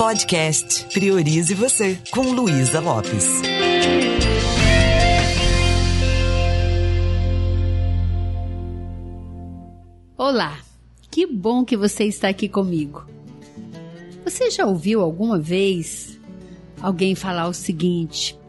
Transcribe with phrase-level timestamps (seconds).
[0.00, 3.42] Podcast Priorize Você, com Luísa Lopes.
[10.16, 10.58] Olá,
[11.10, 13.04] que bom que você está aqui comigo.
[14.24, 16.18] Você já ouviu alguma vez
[16.80, 18.40] alguém falar o seguinte: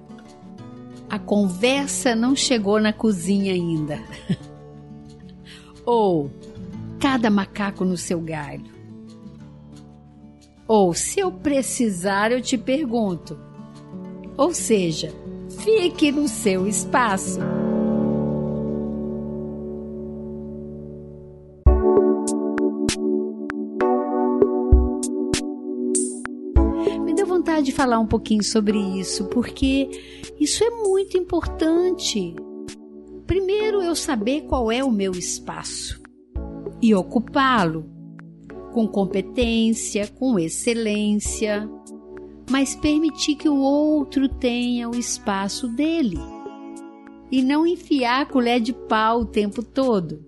[1.09, 4.01] a conversa não chegou na cozinha ainda?
[5.85, 6.31] Ou
[6.97, 8.80] cada macaco no seu galho?
[10.73, 13.37] Ou se eu precisar, eu te pergunto.
[14.37, 15.13] Ou seja,
[15.49, 17.41] fique no seu espaço.
[27.03, 29.89] Me deu vontade de falar um pouquinho sobre isso, porque
[30.39, 32.33] isso é muito importante.
[33.27, 36.01] Primeiro, eu saber qual é o meu espaço
[36.81, 37.99] e ocupá-lo
[38.71, 41.69] com competência, com excelência,
[42.49, 46.17] mas permitir que o outro tenha o espaço dele
[47.31, 50.25] e não enfiar a colher de pau o tempo todo.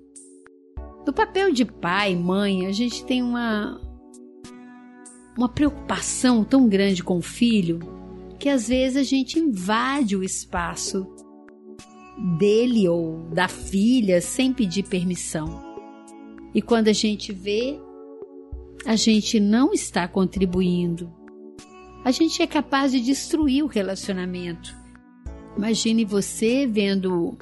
[1.05, 3.81] No papel de pai, mãe, a gente tem uma
[5.37, 7.79] uma preocupação tão grande com o filho
[8.39, 11.07] que às vezes a gente invade o espaço
[12.37, 15.61] dele ou da filha sem pedir permissão.
[16.53, 17.79] E quando a gente vê,
[18.85, 21.11] a gente não está contribuindo.
[22.03, 24.75] A gente é capaz de destruir o relacionamento.
[25.57, 27.37] Imagine você vendo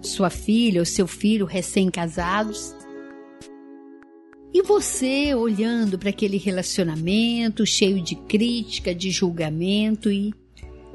[0.00, 2.74] sua filha ou seu filho recém-casados
[4.54, 10.32] e você olhando para aquele relacionamento cheio de crítica, de julgamento e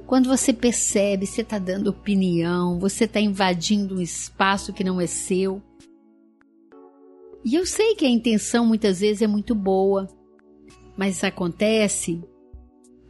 [0.08, 5.08] quando você percebe, você está dando opinião, você está invadindo um espaço que não é
[5.08, 5.62] seu.
[7.44, 10.08] E eu sei que a intenção muitas vezes é muito boa,
[10.96, 12.22] mas acontece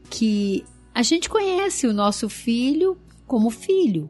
[0.10, 4.10] que a gente conhece o nosso filho como filho.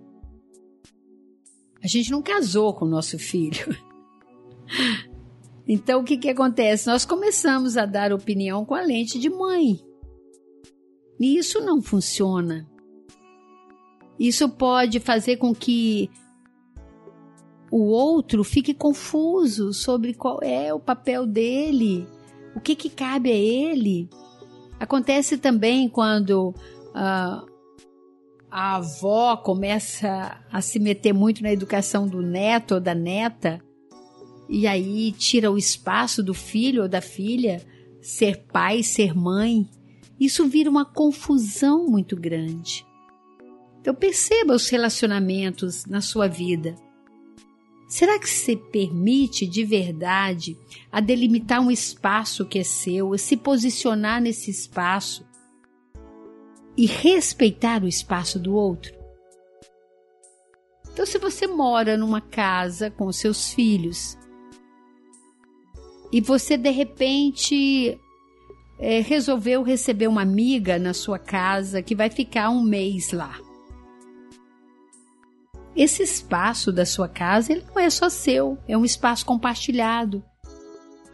[1.84, 3.76] A gente não casou com o nosso filho.
[5.68, 6.88] Então o que, que acontece?
[6.88, 9.80] Nós começamos a dar opinião com a lente de mãe.
[11.18, 12.68] E isso não funciona.
[14.20, 16.10] Isso pode fazer com que
[17.72, 22.06] o outro fique confuso sobre qual é o papel dele,
[22.54, 24.10] o que, que cabe a ele.
[24.78, 27.50] Acontece também quando uh,
[28.52, 33.62] a avó começa a se meter muito na educação do neto ou da neta,
[34.50, 37.66] e aí tira o espaço do filho ou da filha
[38.02, 39.66] ser pai, ser mãe.
[40.20, 42.86] Isso vira uma confusão muito grande.
[43.80, 46.76] Então perceba os relacionamentos na sua vida.
[47.92, 50.58] Será que se permite de verdade
[50.90, 55.28] a delimitar um espaço que é seu, se posicionar nesse espaço
[56.78, 58.94] e respeitar o espaço do outro?
[60.94, 64.18] Então, se você mora numa casa com seus filhos
[66.14, 68.00] e você de repente
[68.80, 73.51] é, resolveu receber uma amiga na sua casa que vai ficar um mês lá.
[75.76, 80.24] Esse espaço da sua casa ele não é só seu, é um espaço compartilhado.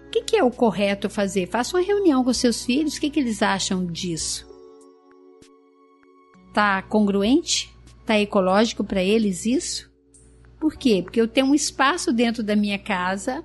[0.08, 1.48] O que, que é o correto fazer?
[1.48, 4.48] Faça uma reunião com seus filhos, o que, que eles acham disso?
[6.54, 7.72] Tá congruente?
[8.06, 9.92] Tá ecológico para eles isso?
[10.60, 11.02] Por quê?
[11.04, 13.44] Porque eu tenho um espaço dentro da minha casa,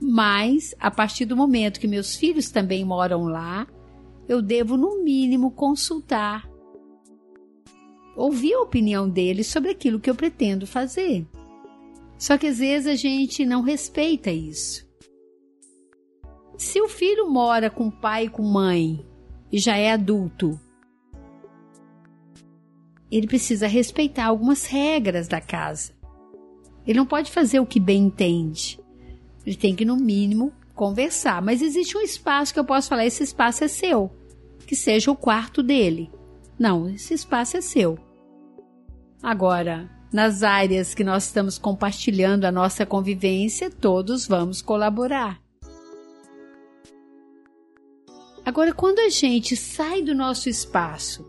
[0.00, 3.66] mas a partir do momento que meus filhos também moram lá,
[4.28, 6.48] eu devo no mínimo consultar
[8.16, 11.26] ouvir a opinião deles sobre aquilo que eu pretendo fazer.
[12.18, 14.86] Só que às vezes a gente não respeita isso.
[16.56, 19.04] Se o filho mora com pai e com mãe
[19.52, 20.58] e já é adulto,
[23.10, 25.92] ele precisa respeitar algumas regras da casa.
[26.86, 28.80] Ele não pode fazer o que bem entende.
[29.44, 31.42] Ele tem que, no mínimo, conversar.
[31.42, 34.10] Mas existe um espaço que eu posso falar: esse espaço é seu.
[34.66, 36.10] Que seja o quarto dele.
[36.58, 37.98] Não, esse espaço é seu.
[39.22, 45.40] Agora, nas áreas que nós estamos compartilhando a nossa convivência, todos vamos colaborar.
[48.44, 51.28] Agora, quando a gente sai do nosso espaço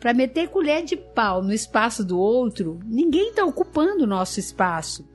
[0.00, 5.06] para meter colher de pau no espaço do outro, ninguém está ocupando o nosso espaço.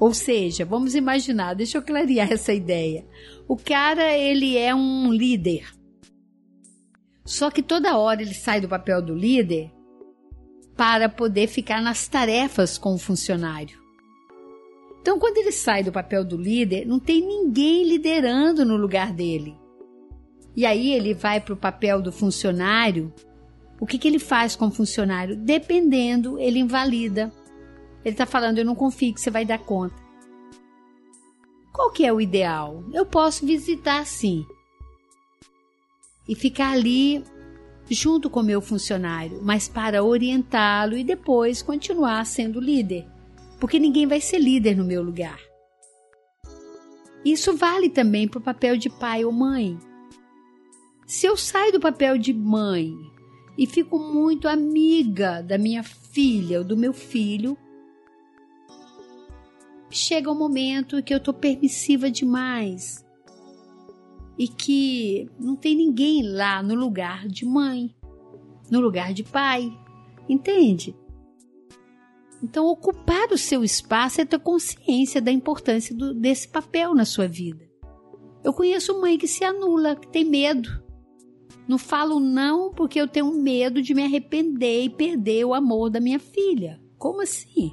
[0.00, 3.06] Ou seja, vamos imaginar, deixa eu clarear essa ideia.
[3.46, 5.68] O cara, ele é um líder.
[7.24, 9.70] Só que toda hora ele sai do papel do líder
[10.80, 13.78] para poder ficar nas tarefas com o funcionário.
[14.98, 19.54] Então, quando ele sai do papel do líder, não tem ninguém liderando no lugar dele.
[20.56, 23.12] E aí ele vai para o papel do funcionário.
[23.78, 25.36] O que, que ele faz com o funcionário?
[25.36, 27.30] Dependendo, ele invalida.
[28.02, 30.02] Ele está falando, eu não confio que você vai dar conta.
[31.74, 32.82] Qual que é o ideal?
[32.94, 34.46] Eu posso visitar sim.
[36.26, 37.22] E ficar ali
[37.90, 43.06] junto com meu funcionário, mas para orientá-lo e depois continuar sendo líder.
[43.58, 45.38] Porque ninguém vai ser líder no meu lugar.
[47.24, 49.76] Isso vale também para o papel de pai ou mãe.
[51.06, 52.94] Se eu saio do papel de mãe
[53.58, 57.58] e fico muito amiga da minha filha ou do meu filho,
[59.90, 63.04] chega um momento que eu tô permissiva demais
[64.40, 67.94] e que não tem ninguém lá no lugar de mãe,
[68.70, 69.70] no lugar de pai,
[70.26, 70.96] entende?
[72.42, 77.28] Então, ocupar o seu espaço é ter consciência da importância do, desse papel na sua
[77.28, 77.68] vida.
[78.42, 80.82] Eu conheço mãe que se anula, que tem medo
[81.70, 86.00] não falo não porque eu tenho medo de me arrepender e perder o amor da
[86.00, 86.80] minha filha.
[86.98, 87.72] Como assim?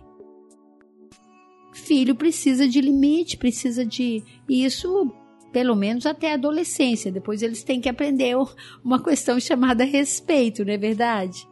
[1.74, 4.24] Filho precisa de limite, precisa de.
[4.48, 5.12] Isso
[5.52, 7.12] pelo menos até a adolescência.
[7.12, 8.36] Depois eles têm que aprender
[8.84, 11.48] uma questão chamada respeito, não é verdade?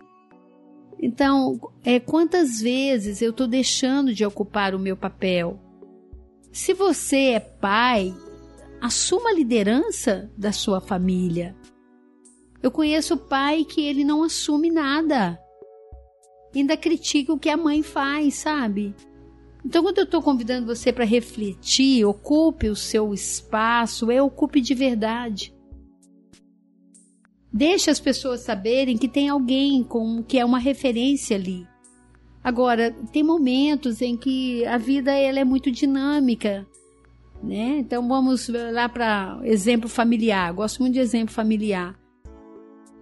[0.99, 5.59] Então, é, quantas vezes eu estou deixando de ocupar o meu papel?
[6.51, 8.13] Se você é pai,
[8.81, 11.55] assuma a liderança da sua família.
[12.63, 15.37] Eu conheço pai que ele não assume nada.
[16.55, 18.95] Ainda critica o que a mãe faz, sabe?
[19.65, 24.75] Então, quando eu estou convidando você para refletir, ocupe o seu espaço, é ocupe de
[24.75, 25.55] verdade.
[27.51, 31.65] Deixe as pessoas saberem que tem alguém com que é uma referência ali.
[32.43, 36.67] Agora, tem momentos em que a vida ela é muito dinâmica,
[37.41, 37.77] né?
[37.79, 40.53] Então vamos lá para exemplo familiar.
[40.53, 41.99] Gosto muito de exemplo familiar.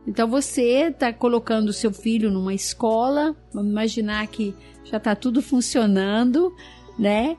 [0.06, 4.54] Então você está colocando o seu filho numa escola, vamos imaginar que
[4.84, 6.54] já está tudo funcionando,
[7.00, 7.38] né?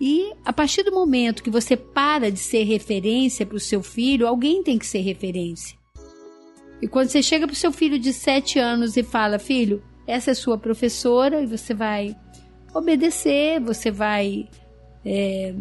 [0.00, 4.26] E a partir do momento que você para de ser referência para o seu filho,
[4.26, 5.76] alguém tem que ser referência.
[6.80, 10.30] E quando você chega para o seu filho de 7 anos e fala, filho, essa
[10.30, 12.14] é sua professora, e você vai
[12.74, 14.48] obedecer, você vai
[15.04, 15.54] é,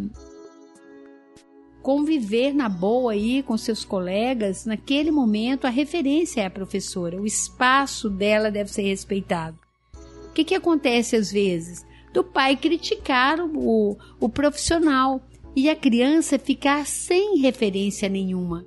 [1.85, 7.27] conviver na boa aí com seus colegas, naquele momento a referência é a professora, o
[7.27, 9.55] espaço dela deve ser respeitado.
[10.27, 11.85] O que, que acontece às vezes?
[12.11, 15.21] Do pai criticar o, o profissional
[15.55, 18.65] e a criança ficar sem referência nenhuma.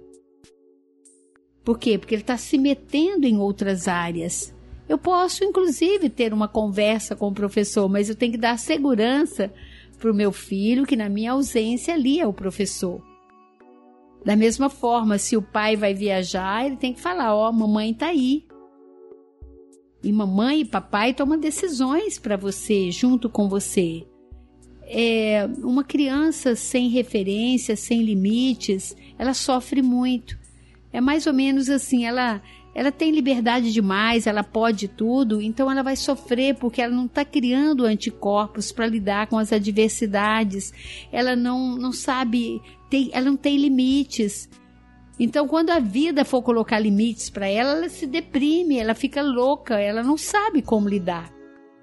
[1.64, 1.98] Por quê?
[1.98, 4.54] Porque ele está se metendo em outras áreas.
[4.88, 9.52] Eu posso, inclusive, ter uma conversa com o professor, mas eu tenho que dar segurança
[9.98, 13.07] para o meu filho que na minha ausência ali é o professor.
[14.28, 17.94] Da mesma forma, se o pai vai viajar, ele tem que falar: Ó, oh, mamãe
[17.94, 18.44] tá aí.
[20.04, 24.06] E mamãe e papai tomam decisões para você, junto com você.
[24.82, 30.38] É, uma criança sem referência, sem limites, ela sofre muito.
[30.92, 32.42] É mais ou menos assim, ela
[32.74, 37.24] ela tem liberdade demais, ela pode tudo, então ela vai sofrer porque ela não está
[37.24, 40.72] criando anticorpos para lidar com as adversidades,
[41.10, 44.48] ela não, não sabe, tem, ela não tem limites.
[45.18, 49.80] Então, quando a vida for colocar limites para ela, ela se deprime, ela fica louca,
[49.80, 51.32] ela não sabe como lidar.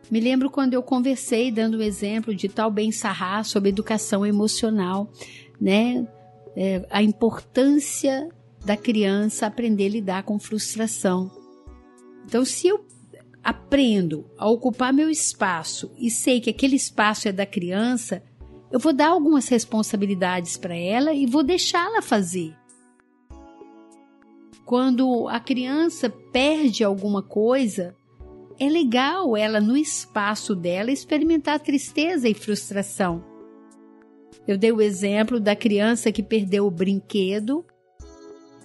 [0.09, 5.11] Me lembro quando eu conversei dando um exemplo de tal Ben Sarrar sobre educação emocional,
[5.59, 6.07] né?
[6.55, 8.29] É, a importância
[8.63, 11.29] da criança aprender a lidar com frustração.
[12.25, 12.85] Então, se eu
[13.43, 18.23] aprendo a ocupar meu espaço e sei que aquele espaço é da criança,
[18.71, 22.55] eu vou dar algumas responsabilidades para ela e vou deixá-la fazer.
[24.65, 27.95] Quando a criança perde alguma coisa,
[28.59, 33.23] é legal ela no espaço dela experimentar tristeza e frustração.
[34.47, 37.65] Eu dei o exemplo da criança que perdeu o brinquedo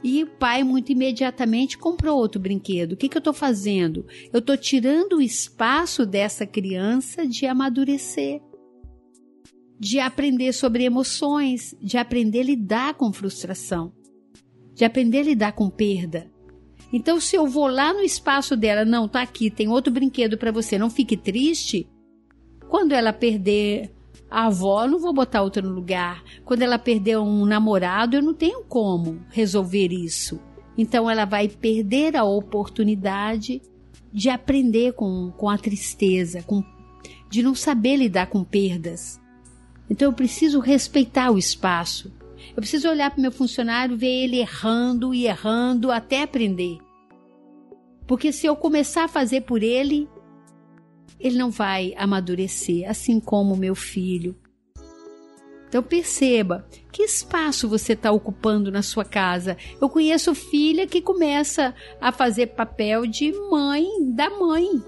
[0.02, 2.92] e o pai, muito imediatamente, comprou outro brinquedo.
[2.92, 4.06] O que, que eu estou fazendo?
[4.32, 8.40] Eu estou tirando o espaço dessa criança de amadurecer,
[9.80, 13.90] de aprender sobre emoções, de aprender a lidar com frustração,
[14.74, 16.30] de aprender a lidar com perda.
[16.92, 20.52] Então, se eu vou lá no espaço dela, não, tá aqui, tem outro brinquedo para
[20.52, 21.88] você, não fique triste.
[22.68, 23.90] Quando ela perder
[24.30, 26.22] a avó, não vou botar outra no lugar.
[26.44, 30.38] Quando ela perdeu um namorado, eu não tenho como resolver isso.
[30.76, 33.62] Então ela vai perder a oportunidade
[34.12, 36.62] de aprender com, com a tristeza, com,
[37.30, 39.19] de não saber lidar com perdas.
[39.90, 42.12] Então eu preciso respeitar o espaço.
[42.50, 46.78] Eu preciso olhar para meu funcionário, ver ele errando e errando até aprender.
[48.06, 50.08] Porque se eu começar a fazer por ele,
[51.18, 54.36] ele não vai amadurecer, assim como o meu filho.
[55.68, 59.56] Então perceba que espaço você está ocupando na sua casa.
[59.80, 64.82] Eu conheço filha que começa a fazer papel de mãe da mãe.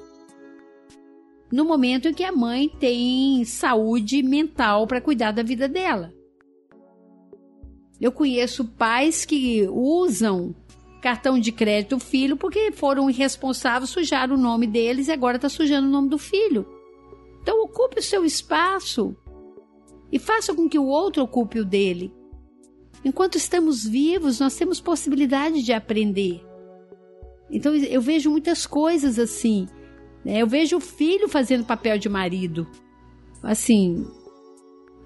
[1.53, 6.13] No momento em que a mãe tem saúde mental para cuidar da vida dela.
[8.01, 10.55] Eu conheço pais que usam
[11.03, 15.49] cartão de crédito do filho porque foram irresponsáveis, sujaram o nome deles e agora está
[15.49, 16.67] sujando o nome do filho.
[17.43, 19.15] Então ocupe o seu espaço
[20.11, 22.13] e faça com que o outro ocupe o dele.
[23.05, 26.41] Enquanto estamos vivos, nós temos possibilidade de aprender.
[27.51, 29.69] Então eu vejo muitas coisas assim.
[30.25, 30.43] Né?
[30.43, 32.67] Eu vejo o filho fazendo papel de marido.
[33.43, 34.07] Assim,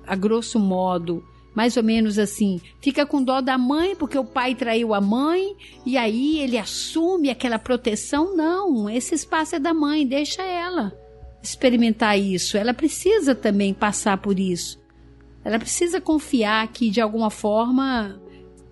[0.06, 4.54] a grosso modo, mais ou menos assim, fica com dó da mãe porque o pai
[4.54, 5.56] traiu a mãe
[5.86, 8.36] e aí ele assume aquela proteção.
[8.36, 10.92] Não, esse espaço é da mãe, deixa ela
[11.42, 12.56] experimentar isso.
[12.56, 14.78] Ela precisa também passar por isso.
[15.44, 18.20] Ela precisa confiar que, de alguma forma,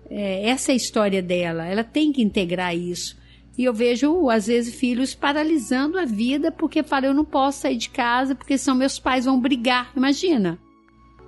[0.09, 1.65] é, essa é a história dela.
[1.65, 3.17] Ela tem que integrar isso.
[3.57, 7.77] E eu vejo, às vezes, filhos paralisando a vida porque falam: eu não posso sair
[7.77, 9.91] de casa porque são meus pais vão brigar.
[9.95, 10.59] Imagina.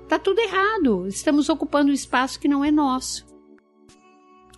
[0.08, 1.08] Tá tudo errado.
[1.08, 3.26] Estamos ocupando um espaço que não é nosso.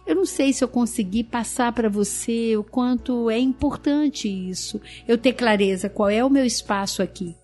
[0.05, 4.81] Eu não sei se eu consegui passar para você o quanto é importante isso.
[5.07, 7.35] Eu ter clareza qual é o meu espaço aqui.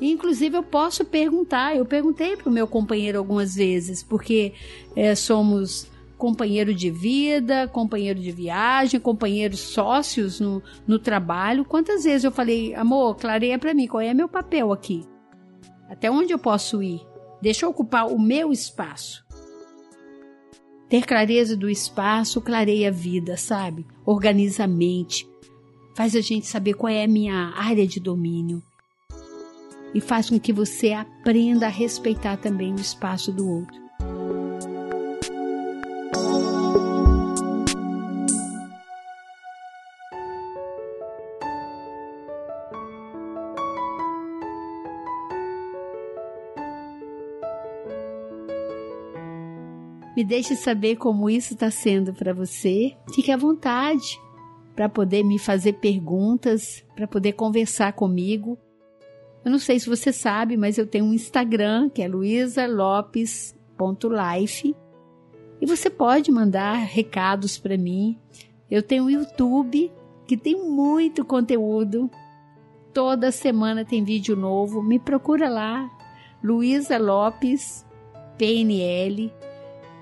[0.00, 1.76] Inclusive, eu posso perguntar.
[1.76, 4.54] Eu perguntei para o meu companheiro algumas vezes, porque
[4.96, 5.86] é, somos
[6.22, 11.64] companheiro de vida, companheiro de viagem, companheiros sócios no, no trabalho.
[11.64, 15.04] Quantas vezes eu falei, amor, clareia para mim qual é meu papel aqui?
[15.90, 17.04] Até onde eu posso ir?
[17.42, 19.26] Deixa eu ocupar o meu espaço.
[20.88, 23.84] Ter clareza do espaço clareia a vida, sabe?
[24.06, 25.28] Organiza a mente,
[25.96, 28.62] faz a gente saber qual é a minha área de domínio
[29.92, 33.82] e faz com que você aprenda a respeitar também o espaço do outro.
[50.22, 52.96] Me deixe saber como isso está sendo para você.
[53.12, 54.20] Fique à vontade
[54.76, 58.56] para poder me fazer perguntas, para poder conversar comigo.
[59.44, 64.76] Eu não sei se você sabe, mas eu tenho um Instagram que é luisalopes.life
[65.62, 68.18] e você pode mandar recados para mim.
[68.68, 69.92] Eu tenho um YouTube
[70.26, 72.10] que tem muito conteúdo.
[72.92, 74.82] Toda semana tem vídeo novo.
[74.82, 75.88] Me procura lá,
[76.42, 77.86] Luísa Lopes
[78.36, 79.32] PNL.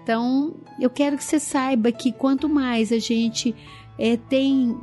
[0.02, 3.54] Então, eu quero que você saiba que quanto mais a gente
[3.98, 4.74] é, tem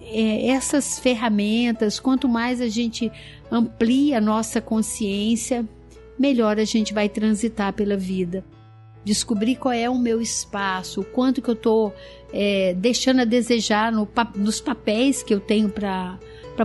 [0.00, 3.12] é, essas ferramentas, quanto mais a gente
[3.50, 5.68] amplia a nossa consciência,
[6.18, 8.42] melhor a gente vai transitar pela vida.
[9.04, 11.94] Descobrir qual é o meu espaço, o quanto que eu estou
[12.32, 16.18] é, deixando a desejar no, nos papéis que eu tenho para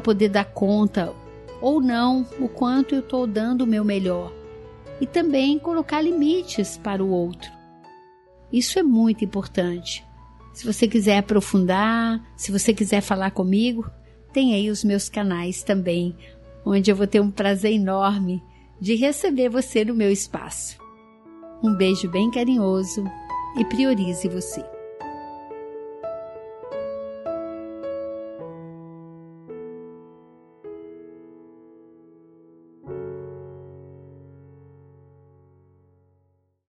[0.04, 1.14] poder dar conta,
[1.60, 4.32] ou não, o quanto eu estou dando o meu melhor.
[5.02, 7.52] E também colocar limites para o outro.
[8.52, 10.06] Isso é muito importante.
[10.54, 13.90] Se você quiser aprofundar, se você quiser falar comigo,
[14.34, 16.16] tem aí os meus canais também,
[16.66, 18.44] onde eu vou ter um prazer enorme
[18.80, 20.78] de receber você no meu espaço.
[21.64, 23.04] Um beijo bem carinhoso
[23.58, 24.77] e priorize você.